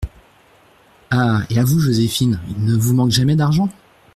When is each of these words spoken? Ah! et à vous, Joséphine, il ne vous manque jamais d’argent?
Ah! 1.11 1.43
et 1.51 1.59
à 1.59 1.63
vous, 1.63 1.79
Joséphine, 1.79 2.39
il 2.49 2.65
ne 2.65 2.75
vous 2.75 2.95
manque 2.95 3.11
jamais 3.11 3.35
d’argent? 3.35 3.69